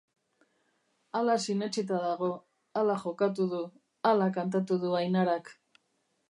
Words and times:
Hala 1.19 1.35
sinetsita 1.43 1.99
dago, 2.05 2.29
hala 2.81 2.95
jokatu 3.05 3.47
du, 3.53 3.61
hala 4.13 4.31
kantatu 4.39 4.79
du 4.87 4.97
Ainarak. 5.03 5.55